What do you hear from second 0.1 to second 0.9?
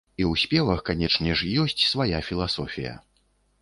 І ў спевах,